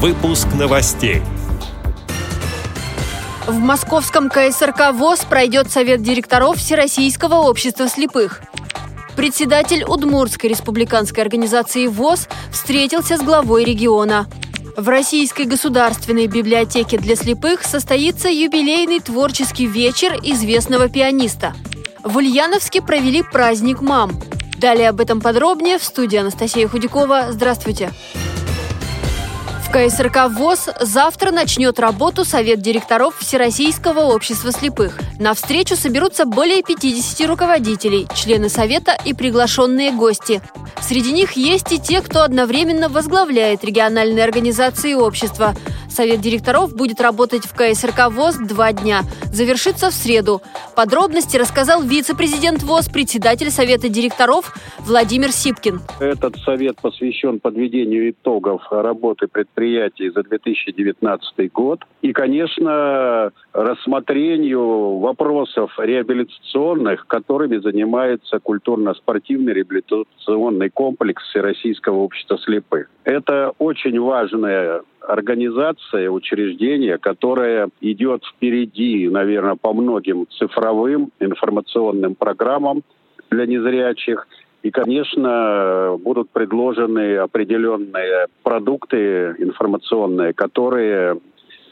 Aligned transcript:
Выпуск 0.00 0.46
новостей. 0.56 1.22
В 3.48 3.58
московском 3.58 4.30
КСРК 4.30 4.92
ВОЗ 4.92 5.24
пройдет 5.24 5.72
совет 5.72 6.02
директоров 6.02 6.58
Всероссийского 6.58 7.34
общества 7.48 7.88
слепых. 7.88 8.40
Председатель 9.16 9.82
Удмуртской 9.82 10.50
республиканской 10.50 11.24
организации 11.24 11.88
ВОЗ 11.88 12.28
встретился 12.52 13.16
с 13.16 13.22
главой 13.22 13.64
региона. 13.64 14.28
В 14.76 14.88
Российской 14.88 15.46
государственной 15.46 16.28
библиотеке 16.28 16.96
для 16.96 17.16
слепых 17.16 17.64
состоится 17.64 18.28
юбилейный 18.28 19.00
творческий 19.00 19.66
вечер 19.66 20.14
известного 20.22 20.88
пианиста. 20.88 21.54
В 22.04 22.18
Ульяновске 22.18 22.82
провели 22.82 23.24
праздник 23.24 23.80
мам. 23.80 24.12
Далее 24.58 24.90
об 24.90 25.00
этом 25.00 25.20
подробнее 25.20 25.76
в 25.76 25.82
студии 25.82 26.18
Анастасия 26.18 26.68
Худякова. 26.68 27.32
Здравствуйте. 27.32 27.90
Здравствуйте. 27.90 28.27
В 29.68 29.70
КСРК 29.70 30.30
ВОЗ 30.30 30.70
завтра 30.80 31.30
начнет 31.30 31.78
работу 31.78 32.24
Совет 32.24 32.62
директоров 32.62 33.18
Всероссийского 33.18 34.00
общества 34.00 34.50
слепых. 34.50 34.98
На 35.18 35.34
встречу 35.34 35.76
соберутся 35.76 36.24
более 36.24 36.62
50 36.62 37.28
руководителей, 37.28 38.08
члены 38.14 38.48
Совета 38.48 38.96
и 39.04 39.12
приглашенные 39.12 39.92
гости. 39.92 40.40
Среди 40.80 41.12
них 41.12 41.32
есть 41.32 41.70
и 41.70 41.78
те, 41.78 42.00
кто 42.00 42.22
одновременно 42.22 42.88
возглавляет 42.88 43.62
региональные 43.62 44.24
организации 44.24 44.94
общества. 44.94 45.54
Совет 45.98 46.20
директоров 46.20 46.76
будет 46.76 47.00
работать 47.00 47.44
в 47.44 47.56
КСРК 47.56 48.08
ВОЗ 48.12 48.36
два 48.36 48.72
дня. 48.72 49.00
Завершится 49.32 49.90
в 49.90 49.92
среду. 49.92 50.40
Подробности 50.76 51.36
рассказал 51.36 51.82
вице-президент 51.82 52.62
ВОЗ, 52.62 52.88
председатель 52.88 53.50
Совета 53.50 53.88
директоров 53.88 54.54
Владимир 54.78 55.32
Сипкин. 55.32 55.80
Этот 55.98 56.36
совет 56.36 56.76
посвящен 56.80 57.40
подведению 57.40 58.10
итогов 58.10 58.62
работы 58.70 59.26
предприятий 59.26 60.10
за 60.10 60.22
2019 60.22 61.52
год. 61.52 61.80
И, 62.00 62.12
конечно, 62.12 63.32
рассмотрению 63.52 64.98
вопросов 64.98 65.72
реабилитационных, 65.78 67.08
которыми 67.08 67.56
занимается 67.56 68.38
культурно-спортивный 68.38 69.52
реабилитационный 69.52 70.70
комплекс 70.70 71.24
Всероссийского 71.24 71.96
общества 71.96 72.38
слепых. 72.38 72.88
Это 73.02 73.52
очень 73.58 73.98
важная 73.98 74.82
организация, 75.06 76.10
учреждение, 76.10 76.98
которое 76.98 77.70
идет 77.80 78.24
впереди, 78.24 79.08
наверное, 79.08 79.56
по 79.56 79.72
многим 79.72 80.26
цифровым 80.30 81.10
информационным 81.20 82.14
программам 82.14 82.82
для 83.30 83.46
незрячих. 83.46 84.26
И, 84.62 84.70
конечно, 84.70 85.96
будут 86.00 86.30
предложены 86.30 87.16
определенные 87.16 88.26
продукты 88.42 89.36
информационные, 89.38 90.32
которые 90.32 91.20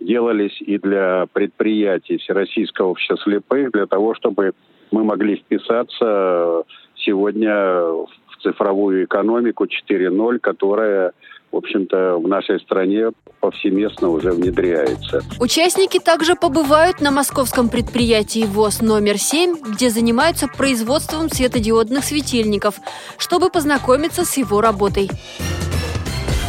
делались 0.01 0.61
и 0.61 0.79
для 0.79 1.27
предприятий 1.33 2.19
Всероссийского 2.19 2.89
общества 2.89 3.17
слепых, 3.19 3.73
для 3.73 3.87
того, 3.87 4.15
чтобы 4.15 4.53
мы 4.93 5.05
могли 5.05 5.37
вписаться 5.37 6.63
сегодня 6.95 7.53
в 7.53 8.09
цифровую 8.43 9.05
экономику 9.05 9.65
4.0, 9.65 10.39
которая 10.39 11.13
в 11.53 11.57
общем-то, 11.57 12.19
в 12.19 12.29
нашей 12.29 12.61
стране 12.61 13.11
повсеместно 13.41 14.09
уже 14.09 14.33
внедряется. 14.33 15.23
Участники 15.39 15.99
также 15.99 16.35
побывают 16.35 17.01
на 17.01 17.11
московском 17.11 17.69
предприятии 17.69 18.45
ВОЗ 18.45 18.81
номер 18.81 19.19
7, 19.19 19.57
где 19.73 19.91
занимаются 19.91 20.49
производством 20.49 21.29
светодиодных 21.29 22.05
светильников, 22.05 22.81
чтобы 23.19 23.51
познакомиться 23.51 24.25
с 24.25 24.37
его 24.37 24.61
работой. 24.61 25.09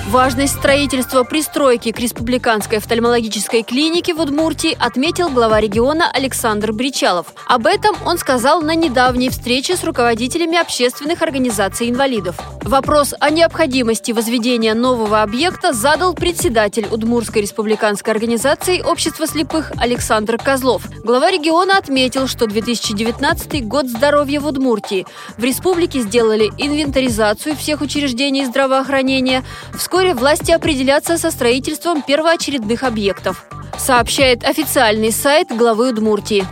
Важность 0.08 0.55
строительства 0.55 1.23
пристройки 1.23 1.91
к 1.91 2.00
Республиканской 2.00 2.77
офтальмологической 2.77 3.61
клинике 3.63 4.14
в 4.14 4.22
Удмуртии 4.22 4.77
отметил 4.80 5.30
глава 5.30 5.59
региона 5.59 6.09
Александр 6.09 6.72
Бричалов. 6.72 7.27
Об 7.45 7.67
этом 7.67 7.94
он 8.05 8.17
сказал 8.17 8.61
на 8.61 8.73
недавней 8.73 9.30
встрече 9.30 9.76
с 9.76 9.83
руководителями 9.83 10.58
общественных 10.58 11.21
организаций 11.21 11.89
инвалидов. 11.89 12.37
Вопрос 12.64 13.14
о 13.20 13.30
необходимости 13.30 14.14
возведения 14.14 14.73
нового 14.73 15.21
объекта 15.21 15.73
задал 15.73 16.14
председатель 16.14 16.87
Удмурской 16.89 17.42
республиканской 17.42 18.14
организации 18.14 18.82
общества 18.82 19.27
слепых 19.27 19.73
Александр 19.77 20.37
Козлов. 20.37 20.83
Глава 21.03 21.32
региона 21.32 21.77
отметил, 21.77 22.27
что 22.27 22.48
2019 22.48 23.67
год 23.67 23.87
здоровья 23.87 24.39
в 24.39 24.48
Удмуртии. 24.48 25.05
В 25.37 25.43
республике 25.43 25.99
сделали 25.99 26.49
инвентаризацию 26.58 27.58
всех 27.58 27.82
учреждений 27.82 28.45
здравоохранения. 28.45 29.43
Вскоре 29.77 29.96
Вскоре 29.97 30.13
власти 30.13 30.52
определятся 30.52 31.17
со 31.17 31.31
строительством 31.31 32.03
первоочередных 32.03 32.83
объектов, 32.83 33.47
сообщает 33.80 34.43
официальный 34.43 35.11
сайт 35.11 35.47
главы 35.49 35.89
Удмуртии 35.89 36.45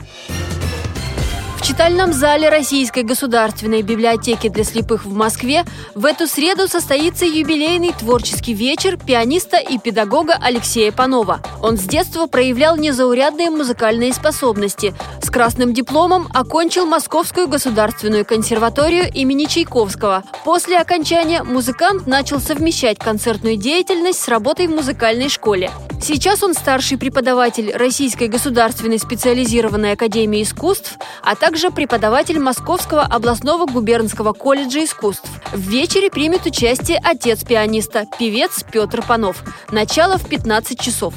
читальном 1.65 2.13
зале 2.13 2.49
Российской 2.49 3.01
государственной 3.01 3.81
библиотеки 3.81 4.49
для 4.49 4.63
слепых 4.63 5.03
в 5.03 5.13
Москве 5.15 5.65
в 5.95 6.05
эту 6.05 6.27
среду 6.27 6.67
состоится 6.67 7.25
юбилейный 7.25 7.91
творческий 7.91 8.53
вечер 8.53 8.97
пианиста 8.97 9.57
и 9.57 9.79
педагога 9.79 10.37
Алексея 10.39 10.91
Панова. 10.91 11.41
Он 11.63 11.77
с 11.77 11.81
детства 11.81 12.27
проявлял 12.27 12.77
незаурядные 12.77 13.49
музыкальные 13.49 14.13
способности. 14.13 14.93
С 15.23 15.31
красным 15.31 15.73
дипломом 15.73 16.27
окончил 16.35 16.85
Московскую 16.85 17.47
государственную 17.47 18.25
консерваторию 18.25 19.11
имени 19.11 19.45
Чайковского. 19.45 20.23
После 20.43 20.77
окончания 20.77 21.41
музыкант 21.41 22.05
начал 22.05 22.39
совмещать 22.39 22.99
концертную 22.99 23.57
деятельность 23.57 24.21
с 24.21 24.27
работой 24.27 24.67
в 24.67 24.71
музыкальной 24.71 25.29
школе. 25.29 25.71
Сейчас 26.01 26.43
он 26.43 26.53
старший 26.53 26.97
преподаватель 26.97 27.71
Российской 27.75 28.27
государственной 28.27 28.99
специализированной 28.99 29.93
академии 29.93 30.43
искусств, 30.43 30.97
а 31.23 31.35
также 31.35 31.71
преподаватель 31.71 32.39
Московского 32.39 33.01
областного 33.01 33.65
губернского 33.65 34.33
колледжа 34.33 34.83
искусств. 34.83 35.29
В 35.51 35.59
вечере 35.59 36.09
примет 36.09 36.45
участие 36.45 37.01
отец 37.03 37.43
пианиста, 37.43 38.05
певец 38.19 38.63
Петр 38.71 39.01
Панов. 39.01 39.43
Начало 39.71 40.17
в 40.17 40.27
15 40.27 40.79
часов. 40.79 41.13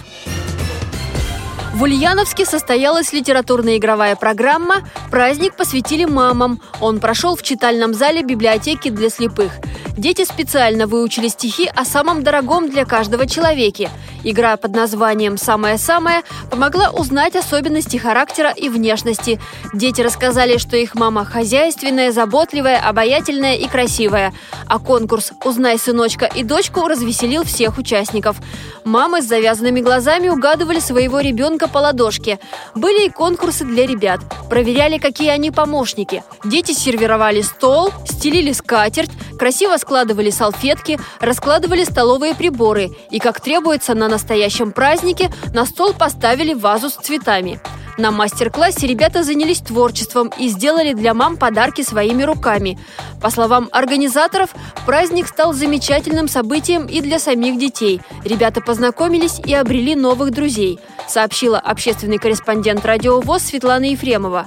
В 1.75 1.83
Ульяновске 1.83 2.45
состоялась 2.45 3.13
литературно-игровая 3.13 4.17
программа 4.17 4.89
«Праздник 5.19 5.57
посвятили 5.57 6.05
мамам». 6.05 6.61
Он 6.81 7.01
прошел 7.01 7.35
в 7.35 7.43
читальном 7.43 7.93
зале 7.93 8.23
библиотеки 8.23 8.89
для 8.89 9.11
слепых. 9.11 9.51
Дети 9.97 10.25
специально 10.25 10.87
выучили 10.87 11.27
стихи 11.27 11.69
о 11.75 11.85
самом 11.85 12.23
дорогом 12.23 12.71
для 12.71 12.85
каждого 12.85 13.27
человеке. 13.27 13.91
Игра 14.23 14.57
под 14.57 14.77
названием 14.77 15.37
«Самое-самое» 15.37 16.23
помогла 16.51 16.91
узнать 16.91 17.35
особенности 17.35 17.97
характера 17.97 18.51
и 18.51 18.69
внешности. 18.69 19.41
Дети 19.75 20.01
рассказали, 20.01 20.57
что 20.59 20.77
их 20.77 20.95
мама 20.95 21.25
хозяйственная, 21.25 22.13
заботливая, 22.13 22.79
обаятельная 22.79 23.57
и 23.57 23.67
красивая. 23.67 24.33
А 24.69 24.79
конкурс 24.79 25.33
«Узнай 25.45 25.79
сыночка 25.79 26.27
и 26.27 26.45
дочку» 26.45 26.87
развеселил 26.87 27.43
всех 27.43 27.77
участников. 27.79 28.37
Мамы 28.85 29.21
с 29.21 29.27
завязанными 29.27 29.81
глазами 29.81 30.29
угадывали 30.29 30.79
своего 30.79 31.19
ребенка 31.19 31.69
по 31.69 31.79
ладошке. 31.79 32.39
Были 32.77 33.07
и 33.07 33.11
конкурсы 33.11 33.65
для 33.65 33.85
ребят. 33.85 34.21
Проверяли, 34.49 34.99
какие 35.09 35.31
они 35.31 35.51
помощники. 35.51 36.23
Дети 36.45 36.73
сервировали 36.73 37.41
стол, 37.41 37.91
стелили 38.05 38.53
скатерть, 38.53 39.11
красиво 39.39 39.79
складывали 39.79 40.29
салфетки, 40.29 41.01
раскладывали 41.19 41.85
столовые 41.85 42.35
приборы 42.35 42.91
и, 43.11 43.19
как 43.19 43.41
требуется 43.41 43.95
на 43.95 44.09
настоящем 44.09 44.71
празднике, 44.71 45.31
на 45.55 45.65
стол 45.65 45.95
поставили 45.95 46.53
вазу 46.53 46.91
с 46.91 46.97
цветами. 46.97 47.59
На 47.97 48.11
мастер-классе 48.11 48.87
ребята 48.87 49.23
занялись 49.23 49.61
творчеством 49.61 50.31
и 50.39 50.49
сделали 50.49 50.93
для 50.93 51.15
мам 51.15 51.39
подарки 51.39 51.81
своими 51.81 52.23
руками. 52.23 52.79
По 53.23 53.31
словам 53.31 53.71
организаторов, 53.73 54.51
праздник 54.85 55.27
стал 55.27 55.55
замечательным 55.55 56.29
событием 56.29 56.85
и 56.85 57.01
для 57.01 57.19
самих 57.19 57.59
детей. 57.59 58.03
Ребята 58.25 58.61
познакомились 58.61 59.41
и 59.45 59.55
обрели 59.55 59.97
новых 59.97 60.33
друзей, 60.33 60.79
сообщила 61.09 61.59
общественный 61.59 62.19
корреспондент 62.19 62.85
Радио 62.85 63.21
ВОЗ 63.21 63.45
Светлана 63.45 63.87
Ефремова. 63.87 64.47